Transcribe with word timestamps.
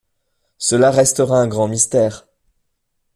Cela 0.57 0.89
restera 0.89 1.35
un 1.37 1.47
grand 1.47 1.67
mystère... 1.67 2.25